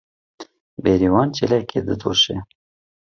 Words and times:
Bêrîvan 0.83 1.29
çêlekê 1.35 1.79
didoşe. 1.87 2.37